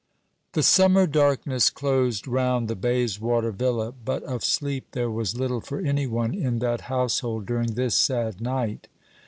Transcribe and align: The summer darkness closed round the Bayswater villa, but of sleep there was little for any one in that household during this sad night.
The 0.53 0.63
summer 0.63 1.05
darkness 1.05 1.69
closed 1.69 2.27
round 2.27 2.67
the 2.67 2.75
Bayswater 2.75 3.51
villa, 3.51 3.91
but 4.03 4.23
of 4.23 4.43
sleep 4.43 4.87
there 4.93 5.11
was 5.11 5.37
little 5.37 5.61
for 5.61 5.79
any 5.79 6.07
one 6.07 6.33
in 6.33 6.57
that 6.57 6.81
household 6.89 7.45
during 7.45 7.75
this 7.75 7.95
sad 7.95 8.41
night. 8.41 8.87